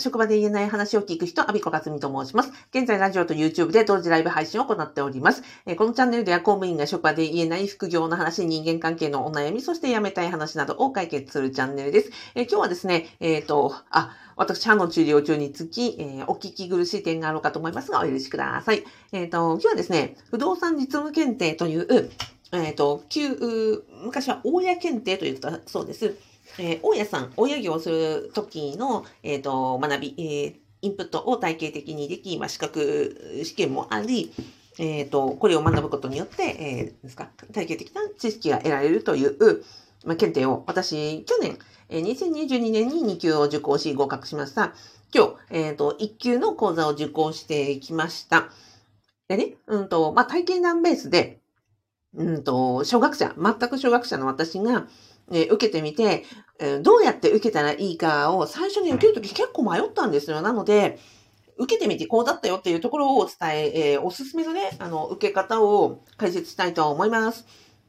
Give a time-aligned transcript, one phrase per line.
[0.00, 2.52] 職場で言えない話を聞く人、アビコカツミと申します。
[2.74, 5.42] 現在、ラジオと YouTube で同時ライブ配信を行っております。
[5.66, 12.10] えー、このチャンネルでは公務員が職場で言えない副業の話、人間関係のお悩み、そして辞めたい話などを解決するチャンネルです。
[12.34, 18.84] えー、今日はですね、えっ、ー、と、あ、私、歯の治療中につき、えー、お聞き苦しい点があろうかと思いますが、お許しください。
[19.12, 22.10] えっ、ー、と、今日はですね、不動産実務検定という、
[22.52, 26.16] えっ、ー、と、旧、昔は大家検定と言ったそうです。
[26.60, 34.30] えー、大家さん、大家業をするときの、えっ、ー、と、学び、えー、インプットを体系的にでき、まあ、資格、試験もあり、
[34.78, 39.64] えっ、ー、と、これを学ぶことによって、えー、ですか、体系的な知識が得られるという、
[40.04, 44.74] まあ、検定を、私、去年、えー、2022年に2級を受講し合格しました。
[45.14, 48.50] 今日、えっ、ー、と、1級の講座を受講してきました。
[49.28, 51.40] でね、うんと、まあ、体験談ベースで、
[52.14, 54.86] うんと、小学者、全く小学者の私が、
[55.30, 56.24] ね受けてみて、
[56.58, 60.42] えどうやって受けたらいいかを最初に受けるとき結構迷ったんですよ。
[60.42, 60.98] なので、
[61.56, 67.46] 受けてみてこうだったよっていうところをお伝え、えー、おすすめのね、あの、受け方を解説したいと思います。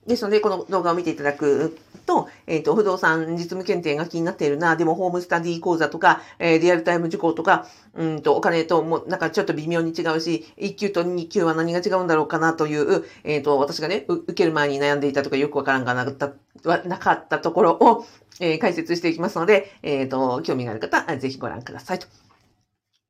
[0.07, 18.05] ですので、この動画を見ていただくと、えっ、ー、と、不動産実務検定が気になっているな、でもホームスタディ講座とか、えー、リアルタイム受講とか、うんと、お金とも、なんかちょっと微妙に違うし、1級と2級は何が違うんだろうかなという、えっ、ー、と、私がね、受ける前に悩んでいたとかよくわからんがなかった、なかったところを、
[18.39, 22.07] え、解説していきますので、えっ、と、興味がある方、ぜひご覧くださいと。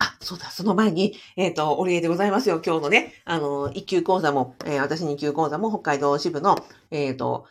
[0.02, 2.60] あ、そうだ、その前に、えっ、ー、と、お礼でございますよ。
[2.66, 6.58] 今日のね、あの、1級講座も、えー、私2級講座も北海道支部の、
[6.90, 7.46] えっ、ー、と、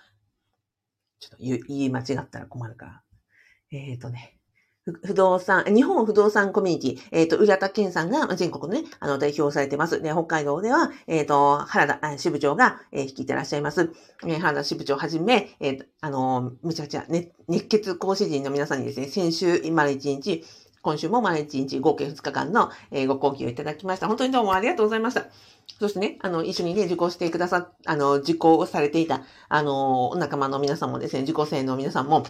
[1.20, 3.02] ちょっと言い間違ったら困るから。
[3.70, 4.36] えっ、とね、
[5.04, 10.02] 不動産、日本不動産コミュニティ、えっ、ー、と、浦田健さんが全国のね、あの、代表されてます。
[10.02, 13.92] で、北海道では、えっ、ー、と、原田支部長が、えー、率いてらっしゃいます。
[14.26, 20.44] えー、原田支部長はじめ、えー、あの、めちゃくちゃ、ね、熱血講師陣の皆さんにですね、先週、丸一日、
[20.82, 22.70] 今週も毎日合計2日間の、
[23.06, 24.08] ご講義をいただきました。
[24.08, 25.26] 本当にどうもありがとうございました。
[25.78, 32.24] そしてね、あの、一緒にね、受講してくださ、あの、受講されていた、あの、お仲間の皆さんもですね、受講生の皆さんも、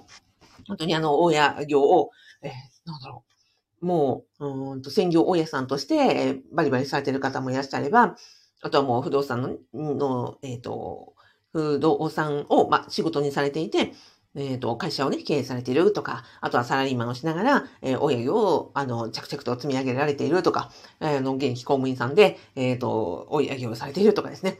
[0.66, 2.10] 本当にあの、大家業を、
[2.42, 2.50] えー、
[2.86, 3.24] なんだろ
[3.80, 8.16] う、もう、うんと、専業大家さんとして、え、バリバリされている方もいらっしゃれば、
[8.62, 11.14] あとはもう不動産の、のえっ、ー、と、
[11.52, 13.92] 不動産を、ま仕事にされていて、
[14.36, 20.70] えっ、ー、と、会社をね、経営されているとか、あとはサラリーマンをしながら、えー、親業を、あの、着々と積み上げられているとか、
[21.00, 24.58] えー、の、現役公務員さんで、えっ、ー、と、親業をされているとかですね、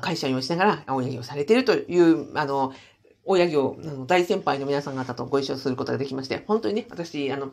[0.00, 2.72] 会社員をしながら、親業をされているという、あの、
[3.24, 7.52] 親業、あの、大先輩の皆さん方とご一緒することができまして、本当にね、私、あの、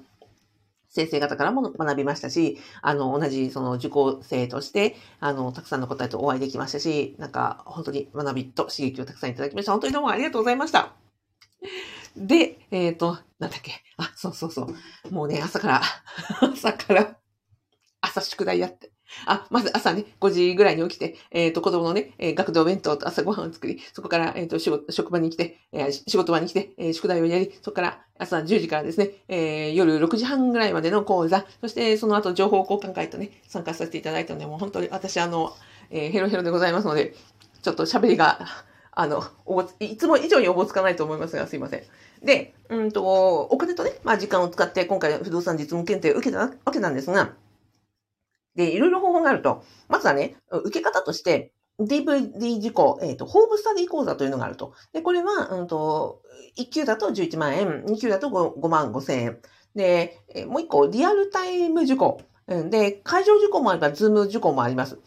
[0.89, 9.71] 先生方からも学びましたし、あの、同じその受講生として、あの、たくさんの方とお会いできましたし、なんか、本当に学びと刺激をたくさんいただきました。
[9.71, 11.02] 本当にどうもありがとうございました。
[12.15, 13.71] で、えっ、ー、と、なんだっけ？
[13.97, 14.67] あ、そうそうそ
[15.09, 15.13] う。
[15.13, 15.81] もうね、朝から、
[16.53, 17.17] 朝から、
[18.01, 18.91] 朝宿題やって。
[19.25, 35.55] あ、まず朝ね、5時ぐらいに起きて、えっ、ー、と、子供のね、えー、学童弁当と朝ごはんを作り、そこから、えっ、ー、と、仕事、職場に来て、え仕事場に来て、え宿題をやり、そこから朝10時からですね、え夜6時半ぐらいまでの講座、そしてその後情報交換会とね、参加させていただいたので、もう本当に私、あの、
[35.89, 37.15] えヘロヘロでございますので、
[37.61, 38.39] ちょっと喋りが、
[38.95, 41.83] あの、おぼつ、いつも以上におぼつかないと思いますが、すいません。
[42.23, 47.33] で、うんと、お金とね、まあ時間を使って今回不動産実務検定を受けたわけなんですが、
[48.55, 49.63] で、いろいろ方法があると。
[49.89, 54.73] まずはね、受け方として、DVD 事項、えっ、ー、と、ホームスタディ講座というのがあると。
[54.93, 56.21] で、これは、うんと、
[56.57, 59.39] 1級だと11万円、2級だと 5, 5万5千円。
[59.75, 62.21] で、もう1個、リアルタイム受講。
[62.47, 64.99] で、会場受講もあれば、ズーム受講もあります。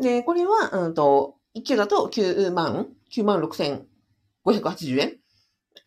[0.00, 5.16] で、これは、うんと、1級だと9万、9万6580円。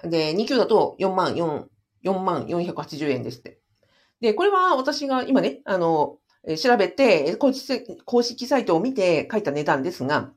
[0.09, 1.65] で、2級だと4万4、
[2.03, 3.59] 4万480円ですって。
[4.19, 6.17] で、これは私が今ね、あの、
[6.57, 10.31] 調べて公式、サイトを見て書いた値段ですが、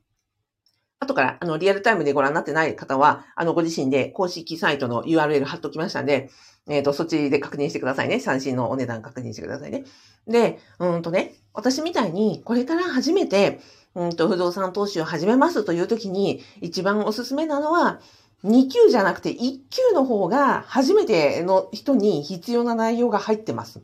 [1.00, 6.30] 後から、あの、リアルタイムでご覧になってない方は、あの、ご自身で公式サイトの URL 貼っときましたんで、
[6.68, 8.20] えっ、ー、と、そっちで確認してくださいね。
[8.20, 9.84] 三振のお値段確認してくださいね。
[10.26, 13.60] で、うんとね、私みたいに、これから初めて、
[13.94, 18.00] うんと、不動産投資を始めますという時に、一番おすすめなのは、
[18.44, 19.38] 2級じゃなくて1
[19.70, 23.82] 級の方が初めての人に必要な内容が入ってます。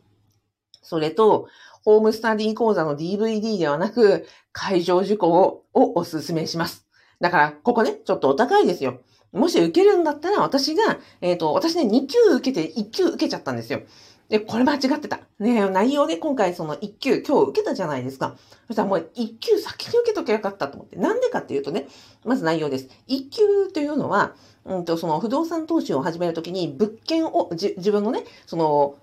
[0.82, 1.48] それと、
[1.82, 6.86] ホームスタディ講座の DVD ではなく、会場受講をお勧めします。
[7.20, 9.00] だから、ここね、ちょっとお高いですよ。
[9.32, 13.82] もし受けるんだったら、私が、えっ、ー、と、私ね、2級受けて1級受けちゃったんですよ。
[14.30, 15.20] で、これ間違ってた。
[15.40, 18.36] ね内容で今回その1級、今日受けたじゃないですか。
[18.68, 20.96] そしたらもう1級先に受けときゃよかったと思って。
[20.96, 21.88] なんでかっていうとね、
[22.24, 22.88] まず内容です。
[23.08, 24.34] 1級というのは、
[24.64, 28.94] うんと、その不動産投資を始めるときに物件を、自分のね、その、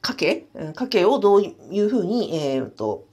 [0.00, 0.46] 家計？
[0.74, 3.04] 家計をどういうふうに、えっ、と、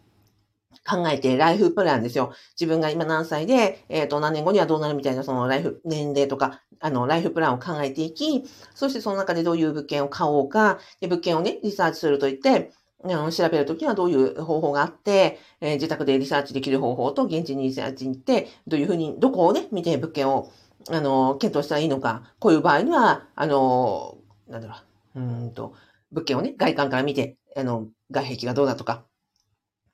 [0.87, 2.33] 考えて、ライフプランですよ。
[2.59, 8.43] 自分が今何歳で、えっ、ー、と、何年後にはどうなるみたいな、そのライフ、年齢とか、あの、ライフプランを考えていき、
[8.73, 12.71] そしてその中でどういう物件を買おうか、で物件をね、リサーチするといって、
[13.03, 20.51] 調べるときはどういう方法があって、えー、自宅でリサーチできる方法と現地にリサーチに行って、どういうふうに、どこをね、見て物件を、
[20.89, 24.17] あの、検討したらいいのか、こういう場合には、あの、
[24.47, 24.75] なんだろ
[25.15, 25.73] う、うんと、
[26.11, 29.05] 物件をね、外観から見て、あの、外壁がどうだとか、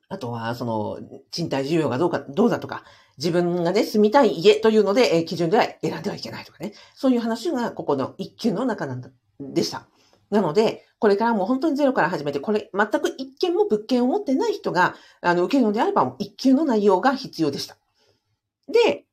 [0.07, 1.00] あとは、その、
[1.31, 2.84] 賃貸需要がどうか、どうだとか、
[3.18, 6.74] 自分がね、住みたい家というので、えー、基準では選んではいけないとかね。
[6.94, 9.10] そういう話が、ここの一級の中なんだ、
[9.40, 9.88] でした。
[10.30, 17.78] なので、これからも本当にゼロから始めて、これ、全く一件も物件を持ってない人が、あの、受けるのであれば、一級の内容が必要でした。
[18.68, 19.05] で、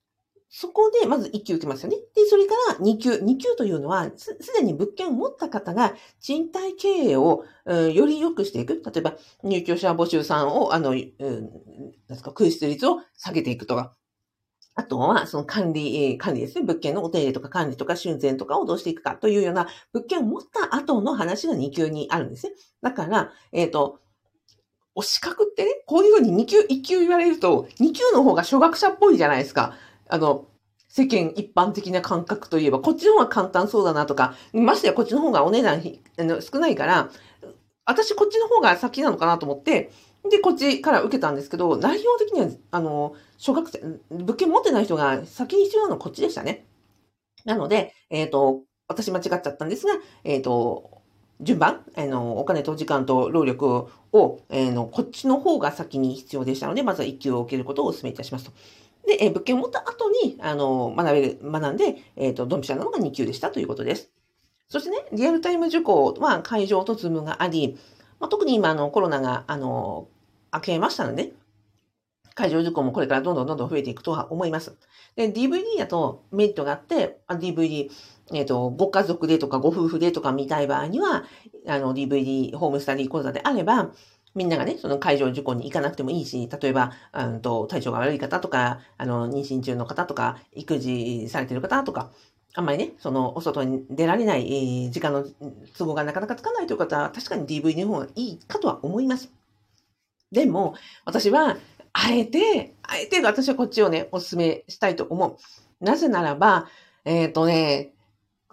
[0.55, 1.97] そこで、まず1級受けますよね。
[2.15, 3.13] で、それから2級。
[3.13, 8.83] 2級というのは、すでに物件を持った方が、賃貸経営を、うん、より良くしていく。
[8.85, 10.99] 例えば、入居者募集さんを、あの、うん、
[12.07, 13.95] ですか、空室率を下げていくとか。
[14.75, 16.67] あとは、その管理、管理ですね。
[16.67, 22.53] 物件のお手入れとか管理とか修繕とかをどうしていくかというような、物件を持った後の話が2級にあるんですね。
[22.83, 24.01] だから、えっ、ー、と、
[24.95, 29.75] お資格ってね、こういうふうに2級、1級言われると、2級の方が初学者っぽいじゃないですか。
[30.13, 30.47] あの、
[30.89, 35.83] 世間一般的な感覚といえば、こっちの方が簡単そうだなとか、ましてやこっちの方がお値段
[36.43, 37.11] 少ないから、
[37.87, 39.91] 私こっちの方が先なのかなと思って、
[40.31, 43.81] で、こっちから受けたんですけど、内容的には、あの、小学生、
[44.11, 46.67] 物件持ってない人が先に必要なのはこっちでしたね。
[47.47, 49.95] なので、えっ、ー、と、私間違っちゃったんですが、
[50.25, 51.01] えっ、ー、と、
[51.41, 58.53] 順番、あの、お金と時間と労力を、えー、の、こっちの方が先に必要でしたので、まずは1級を受けることをお勧めいたしますと。
[59.07, 64.11] で、えー、物件を持った後に、あの、学べる、学んで、えっ、ー、と、ドンピシャなのが2級でしたということです。
[64.69, 67.79] そしてね、リアルタイム受講は会場とズームがあり、
[68.21, 70.09] まあ、特に今、あの、コロナが、あの、
[70.53, 71.33] 明けましたので、
[72.35, 74.77] 会場受講もこれからどんどんどんどん増えていくとは思います。
[75.17, 77.91] で、DVD だとメリットがあって、DVD、
[78.33, 81.25] えっ、ー、と、ご家族でとかご夫婦でとか見たい場合には、
[81.67, 83.93] あの、DVD、ホームスタディ講座であれば、
[84.35, 92.11] みんながね、その会場受講に行かなくてもいいし、例えば、うんと、体調が悪い方とか、あの、妊娠中の方とか、育児されてる方とか、
[92.55, 95.25] あんまりね、その、お外に出られない、えー、時間の
[95.77, 99.31] 都合がなかなかつかないという方は、確かに DV の方がいいかとは思います。
[100.31, 100.75] でも、
[101.05, 101.59] 私は、
[101.93, 105.37] あえて、あえて私はこっちをね、お勧めしたいと思う。
[105.85, 106.69] なぜならば、
[107.05, 107.93] えっ、ー、とね、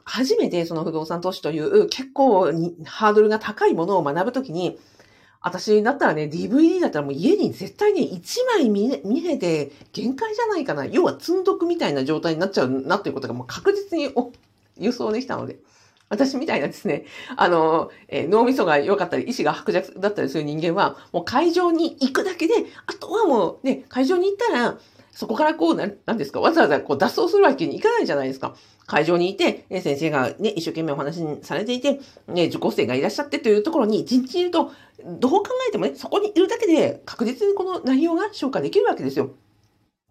[0.04, 2.52] 初めてその不動産投資という結構
[2.86, 4.80] ハードルが高いものを学ぶときに、
[5.42, 10.86] 私だったらね、DVD だったらもう家に絶対ね1枚見れて限界じゃないかな。
[10.86, 14.14] 要は積んどくみたいな状態になっちゃうなっていうことがもう確実に
[14.78, 15.60] 予想できたので。
[16.10, 17.06] 私みたいなですね、
[17.38, 22.54] あの、えー、脳みそが良かったり、意志が薄弱だったりする人間は、もう会場に行くだけで、
[22.88, 24.80] あとはもうね、会場に行ったら、
[25.12, 28.56] そこからこう、なんですか、わざわざこう脱走するわけにいかないじゃないですか。
[28.86, 34.72] 会場にいて、ね、先生がね、一生懸命お話にされていて、ね、受講生がいらっしゃってというところに、一日いると、
[35.06, 39.32] どう考えてもね、そこにいるだけで確実にこの内容が消化できるわけですよ。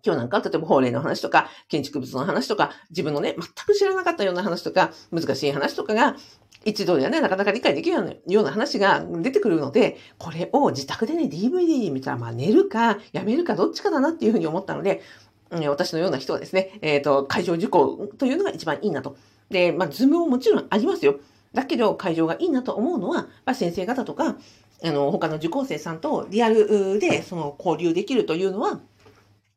[0.04, 6.16] 今日なんか、例えば法令の話とか、建築物の話とか、自分のね、全く知らなかったような話とか、難しい話とかが、
[6.64, 15.02] 一度ではね、なかなか理解できるような話が出てくるので、これを自宅でね、DVD 見たら、まあ寝るか、やめるか、どっちかだなっていうふうに思ったので、
[15.50, 19.16] 私のような人はですね、えっ、ー、と、会場受講というのが一番いいなと。
[19.50, 21.20] で、まあ、ズームももちろんありますよ。
[21.54, 24.36] だけど、会場がいいなと思うのは、まあ、先生方とか、
[24.84, 28.80] あの、他の受講生さんとリアルで、その、交流できるというのは、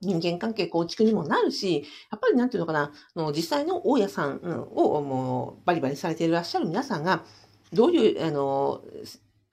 [0.01, 7.23] 人間関係構築にもなるし、やっぱりなんていうのかな、の実際の大家さんをもうバリバリされていらっしゃる皆さんが、
[7.71, 8.81] どういう、あの、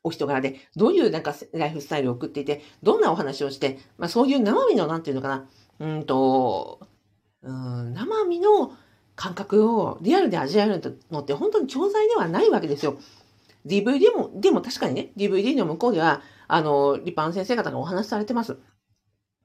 [0.02, 5.48] お人柄で、どういうなんかライフスタイルを送っていて、どんなお話をして、まあそういう生身のなんていうのかな、
[5.80, 6.80] うんと、
[7.42, 8.72] うん、生身の
[9.14, 12.98] 感覚をリアルで味わえるのって本当に教材ではないわけですよ。
[13.66, 18.56] DVD も、でも確かにね、DVD の向こうでは、あの、立派な先生方がお話しされてます。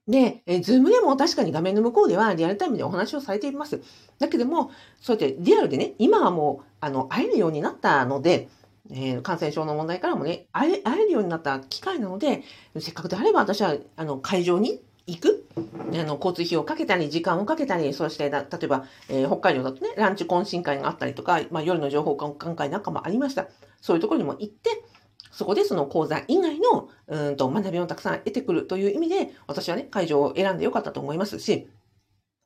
[0.07, 3.81] で、え、ズームでも確かに画面の向こうではリアルタイムでお話をされています。
[4.19, 8.49] だけども、そうやってリアルでね、今はもう、あの、会えるようになったので、
[8.91, 12.43] えー、感染症の問題からもね、会え、会えるようになった機会なので、
[12.79, 23.47] せっかくであれば私は、あの、会場に行くあの、交通費をかけたり、時間をかけたり、そして、例えば、えー、北海道だとね、ランチ懇親会があったりとか、まあ、夜の情報交換会なんかもありました。
[23.81, 24.83] そういうところにも行って、
[25.33, 31.67] そこでその講座以外の、うんと学びをたくさん得てくるという意味で、私はね、会場を選んでよかったと思いますし、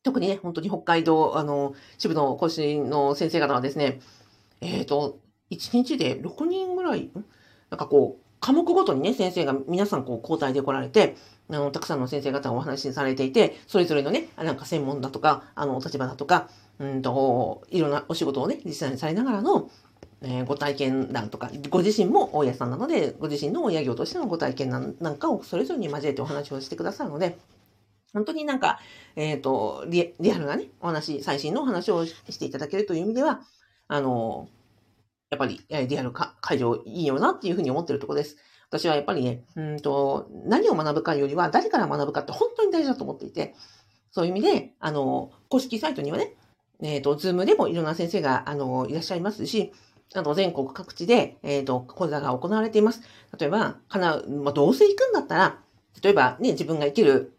[0.03, 4.00] 特にね、本当に北海道、あの、支部の講師の先生方はですね、
[4.62, 5.20] えっ、ー、と、
[5.51, 7.12] 1日で6人ぐらい、
[7.70, 11.17] なんかこう、科目ごとにね、先生が皆さんこう交代で来られて、
[11.50, 19.70] あの、たくさんの先生方がお話しされていて、それぞれのね、なんか専門だとか、あの、お立場だとか、うんと、いろんなお仕事をね、実際にされながらの、
[20.22, 27.38] えー、ご体験談とか、ご自身も大家さんなので、ご自身の親業としてのご体験談なんかをそれぞれに交えてお話をしてくださるので、
[28.14, 28.80] 本当になんか、
[29.16, 33.42] えっ、ー、とリ、リアルなね、お話、最新のお話をしていただけるという意味では、
[33.88, 34.50] あの、
[35.30, 38.38] やっぱり、リアル会場いいよなっていうふうに思ってるところです。
[38.70, 43.56] 私はやっぱりね、うんと、何を学ぶかよりは誰から学ぶかって本当に大事だと思っていて、
[44.12, 46.34] そういう意味で、あの、公式サイトにはね、
[46.82, 49.74] えっ、ー、と、ズームでもいろんな先生が、あの、いらっしゃいますし、
[50.16, 53.02] あと全国各地で、えっ、ー、と、講座が行われています。
[53.38, 55.60] 例えば、かな、まあ、どうせ行くんだったら、
[56.02, 57.38] 例えばね、自分が生きる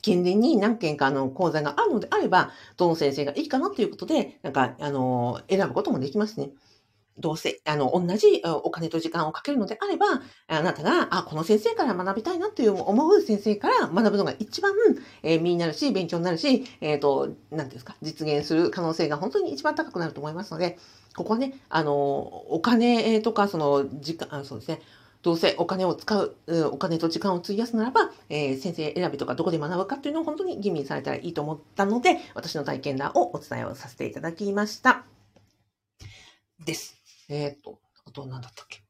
[0.00, 6.50] 近隣に何件かの講座があるのであれば、どの先生がいいかなということで、なんか、あの、選ぶこともできますね。
[7.18, 10.06] どうせ、あの、同じお金と時間をかけるのであれば、
[10.48, 14.72] あなたが、あ、この先生から学びたいなっていう思う先生から学ぶのが一番、
[15.22, 20.78] えー、身になるし、勉強になるし、えっ、ー、と、なんですか、実現する可能性が本当に一番高くなると思いますので、
[21.14, 24.80] ここはね、あの、お金とか、その、時間、あそうですね、
[25.22, 26.36] どうせお金を使う、
[26.72, 35.04] お金と時間を費やすならば、えー、先生選びとかどこで学ぶかっていうのを本当に吟味されたらいいと思ったので、私の体験談をお伝えをさせていただきました。
[36.64, 37.01] です。
[37.36, 38.82] えっ、と、あと何だったっけ？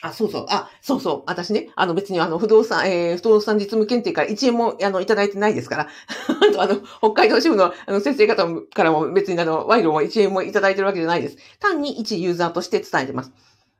[0.00, 0.46] あ、そうそう。
[0.48, 1.22] あ、そうそう。
[1.26, 5.88] 私ね、あの別にあの不動産、えー、不動産実務検定から1円もあのいただいてないですから。
[6.50, 11.36] あとあの、北海道支部のあの先生方からも別にあの、賄賂も1円もいただいてるわけじゃないです。
[11.58, 13.32] 単に一ユーザーとして伝えてます。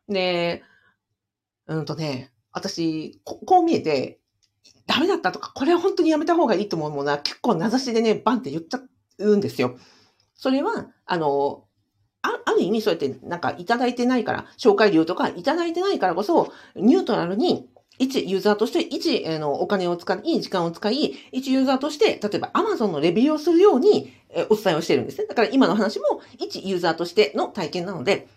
[0.08, 0.62] で、
[1.68, 4.20] うんとね、私、ここう見えて、
[4.86, 8.80] ダメだったとか、これは本当にやめた方がいいと思うものは結構名指しでね、バンって言っちゃ
[9.18, 9.78] うんですよ。
[10.34, 11.67] それは、あの、
[12.22, 25.26] あある意味そうやってなんかいただいてないから、紹介料とかいただいてないからこそ、ニュートラルに、一ユーザーとして、一、あの、お金を使い、時間を使い、一ユーザーとして、例えば Amazon のレビューをするように、えお伝えをしてるんですね。
[25.26, 28.28] だから今の話も、一ユーザーとしての体験なので、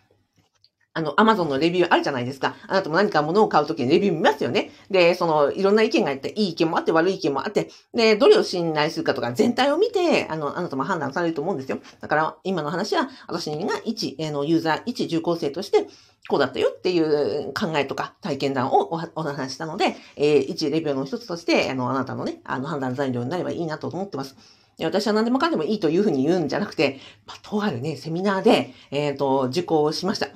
[0.93, 2.55] あの、アマゾンのレビューあるじゃないですか。
[2.67, 4.71] あなたも何か物を買うときにレビュー見ますよね。
[4.89, 11.79] で、その、いろんな意見があって、いい意見もあって、悪い意見もあって、で、どれを信頼するかとか、全体を見て、あの、あなたも判断されると思うんですよ。
[12.01, 15.87] だから、今の話は、私が一、えの、ユーザー、一受講生として、
[16.27, 24.35] こうだったよっていう考えとか体験談をお話したので、えー、一レビューの一つとして、あの、あなたのね、あの、判断材料になればいいなと思ってます。
[24.79, 30.27] 私は何でもかんでもいいというふうに言うんじゃなくて、まあ、とあるね、セミナーで、えっ、ー、と、受講しました。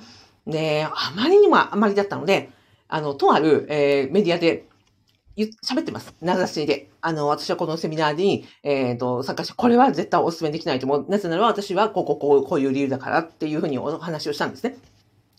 [0.46, 2.50] で、あまりにもあまりだったので、
[2.88, 4.66] あの、とある、えー、メディアで、
[5.36, 6.14] 喋ってます。
[6.22, 6.88] 名指しで。
[7.02, 11.06] あの、私はこのセミナーに、えっ、ー、と、参加して、これは絶対お勧めできないと思う。
[11.10, 14.78] なぜなら私は、こう、こう、こう、こういう理由だからっていうふうにお話をしたんですね。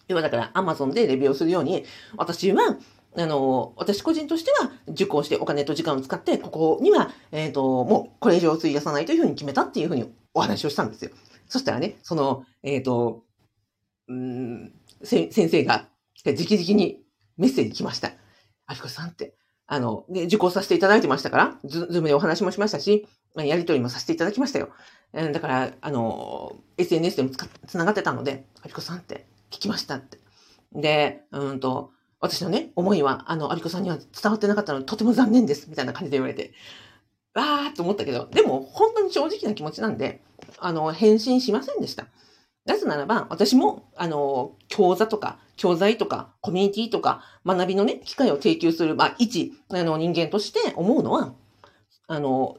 [0.07, 1.83] 要はだから、アマゾンでレビューをするように、
[2.15, 2.77] 私は、
[3.17, 11.11] あの、私個人としては受講してお金と時間を使って、ここには、えっ、ー、と、もうこれ以上費やさないというふうに決めたっていうふうにお話をしたんですよ。
[11.47, 13.23] そしたらね、その、えっ、ー、と、
[14.07, 14.71] うん、
[15.03, 15.87] 先生が、
[16.25, 17.03] 直々に
[17.37, 18.11] メッセージ来ました。
[18.65, 19.35] ありこさんって。
[19.67, 24.69] あの、で、受講させていただいてましたから、ズズームでお話もしましたし、やりとりもさせていただきましたよ。
[25.13, 27.29] だから、あの、SNS でも
[27.67, 30.19] つながってたので、ありこさんって聞きましたって。
[30.73, 36.53] で、うんと、私のね、思いは、あの、ありこさんには伝わってなかったので、とても残念です、みたいな感じで言われて、
[37.33, 40.23] わーっと思ったけど、でも、本当に正直な気持ちなんで、
[40.59, 42.07] あの、返信しませんでした。
[42.67, 51.33] なぜならば、私も、あの、講座とか、教材とか、コミュニティとか、学びのね、機会を提供する、まあ、一、あの、人間として思うのは、
[52.07, 52.57] あの、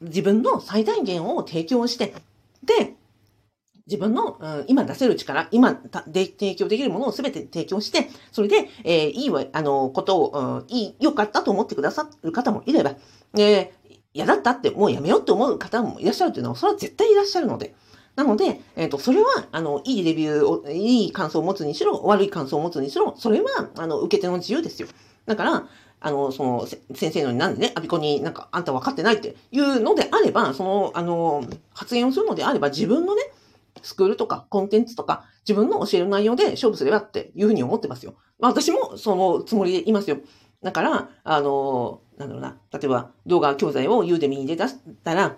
[0.00, 2.14] 自分の最大限を提供して、
[2.62, 2.94] で、
[3.88, 5.74] 自分の、うん、今出せる力、今
[6.06, 12.94] で提供できるものを全て提供して、それで、えー、いいわ、あの、ことを、うん、いい、良かったと思ってくださる方もいれば、
[13.36, 13.72] えー、
[14.12, 17.74] 嫌だったってもうやめようって思う方もいらっしゃるというのは、それは絶対いらっしゃるので、
[18.16, 24.88] なので、えっ、ー、と、それは、あの、いいレビューを、いい感想を持つにしろ、悪い感想を持つにしろ、それは、あの、受け手の自由ですよ。
[25.26, 25.68] だから、
[26.00, 33.22] あの、その、先生のになんでね、アビコになんか、あんた分かってないっていうのであれば、その、あの、発言をするのであれば、自分のね、
[33.82, 38.14] スクールとかコンテンツとか、自分の教える内容で勝負すればっていうふうに思ってますよ。
[38.38, 40.18] まあ、私もそのつもりでいますよ。
[40.62, 45.36] だから、あの、なんだろうな、例えば動画教材をユーデミに出したら、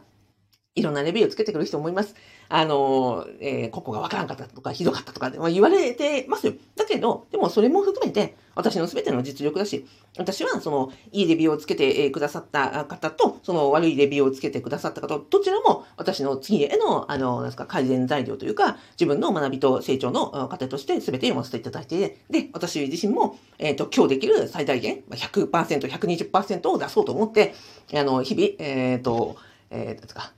[0.74, 2.14] いろんなレビューをつけてくる人もいます。
[2.48, 6.54] あの、えー、ここがわからんかったとか、ひどかったとか、まあ、言われてますよ。
[6.76, 9.86] だけど、でもそれも含めて、私の全ての実力だし、
[10.16, 27.54] 私はその、いいレビューをつけてくださった方と、その悪いレビューをつけてくださった方、どちらも私の次への、あの、なんですか、改善材料というか、自分の学びと成長の過程として全て読ませていただいて、で、私自身も、えっ、ー、と、今日できる最大限、100%、120%を出そうと思って、
[27.94, 29.36] あの、日々、えっ、ー、と、
[29.70, 30.32] えー、ですか、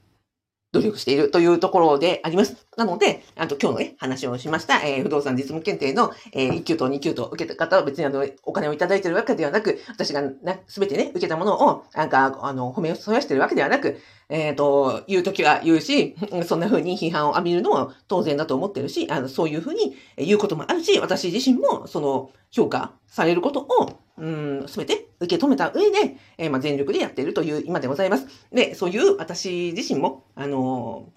[0.72, 2.66] 努力しているというところであります。
[2.76, 10.22] なので、あと今日のね、話をしました、えー、不動産実務検定の、えー、1級と2級と受けた方は別にあの、お金をいただいているわけではなく、私が
[10.66, 13.98] すべてね、受けたものを、なんか、あの、褒めを添やしているわけではなく、
[14.28, 28.26] えっ、ー、と、言うときは言うし、そんな風に批判を浴びるのも当然だと思っているし、あの、そういう風に言うこともあるし、私自身も、その、評価されることを、うん、すべて受け止めた上で、えー、まあ、全力でやっているという今でございます。
[28.52, 31.12] で、そういう私自身も、あの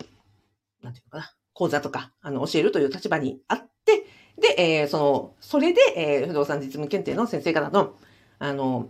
[0.81, 4.05] なんていうのかな、講座とか、あの、教えるという立場にあって、
[4.39, 7.95] で、えー、その、それで、えー、不動産実務検定の先生方の、
[8.39, 8.89] あの、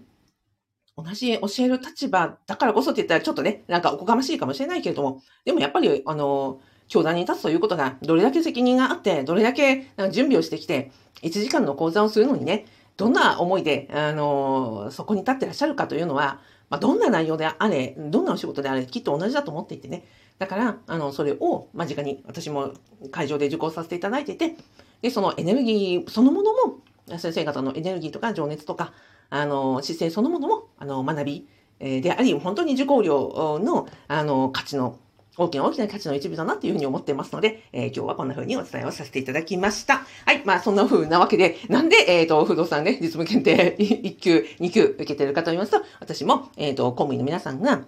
[0.98, 10.92] 同じ教える立場だからこそって言ったらちょっとね、なんかおこがましいかもしれないけれども、でもやっぱり、あの、教壇に立つということが、どれだけ責任があって、どれだけ準備をしてきて、
[11.24, 12.66] 1時間の講座をするのにね、
[12.98, 20.06] どんな思いで、あの、そこに立ってらっしゃるかというのは、まあ、どんな内容であれ、どんなお仕事であれ、きっと同じだと思っていてね。
[20.40, 22.74] だから、あの、それを間近に私も
[23.12, 24.56] 会場で受講させていただいていて、
[25.02, 26.80] で、そのエネルギーそのものも、
[27.18, 28.94] 先生方のエネルギーとか情熱とか、
[29.30, 31.48] あの、姿勢そのものも、あの、学び、
[31.80, 35.00] であり、本当に受講料の、あの、価値の
[35.38, 40.06] 大きな大きな価値の一部だなっていうふうに思ってますので、えー、今日はこんな風にお伝えをさせていただきました。
[40.26, 40.44] はい。
[40.46, 47.86] まあ、そんな風なわけで、なんで、えっ、ー、と、不動産ね、実務検定 1級、2級受けてるかと言いますと、私も、えっ、ー、と、公務員の皆さんが、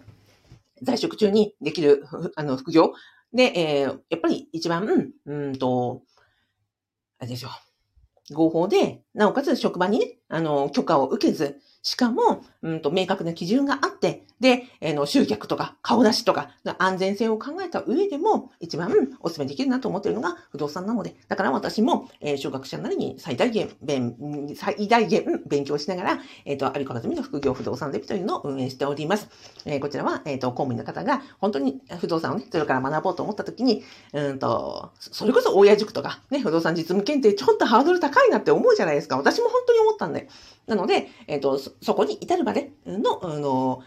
[0.81, 2.93] 在職中にできる、あの、副業
[3.33, 6.01] で、えー、やっぱり一番、うんと、
[7.19, 7.51] あれでしょう。
[8.33, 29.27] 合法で、なおかつ職場にね、あの、許可を受けず、しかも、うんと、明確な基準があって、で、えー、の、集客とか、顔出しとか、安全性を考えた上でも、一番お勧めできるなと思っているのが不動産なので、だから私も、えー、小学者なりに最大限、勉、最大限勉強しながら、えっ、ー、と、アリコラズミの副業不動産デビというのを運営しております。
[29.65, 39.17] えー、こちらは、えっ、ー、と、公務員の方が、本当に不動産をね、それから学ぼうと思った時に、うんと、それこそ大家塾とか、ね、不動産実務検定、ちょっとハードル高いなって思うじゃないですか。
[39.17, 40.22] 私も本当に思ったんだ
[40.67, 43.83] なので、えっ、ー、と、そこに至るまでの、あの、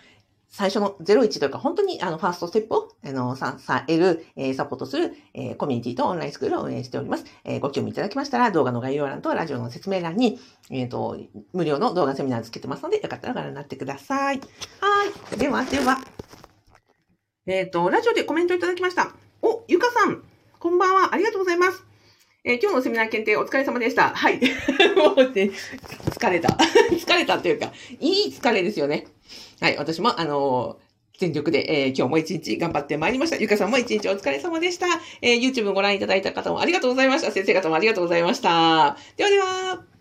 [0.48, 7.24] 最初の01というか、本当にあの、ファーストステップを、あの、さ、さ、得る、えー、サポートする、えー、コミュニティとオンラインスクールを運営しております。
[7.44, 10.38] えー、ご興味いただきましたら、動画の概要欄とラジオの説明欄に、
[10.70, 11.18] えっ、と、
[11.52, 14.40] 無料の動画セミナーつけてますので、よかったらご覧になってください。
[14.40, 14.44] は
[15.34, 15.38] い。
[15.38, 15.98] では、では。
[17.46, 19.12] えっ、と、ラジオでコメントいただきました。
[19.42, 20.22] お、ゆかさん、
[20.58, 21.14] こんばんは。
[21.14, 21.85] ありがとうございます。
[22.46, 24.10] えー、今日のセミナー検定お疲れ様でした。
[24.10, 24.38] はい。
[24.96, 25.50] もうね、
[26.10, 26.48] 疲れた。
[26.94, 29.04] 疲れたというか、いい疲れですよね。
[29.60, 29.76] はい。
[29.76, 30.86] 私も、あのー
[31.18, 33.36] 全力で、えー、今日も一日頑張ってまいりました。
[33.36, 34.86] ゆかさんも一日お疲れ様でした。
[35.22, 37.30] えー、YouTube ご覧いただいた方もありがとうございました。
[37.30, 38.98] 先生方もありがとうございました。
[39.16, 39.95] ではでは。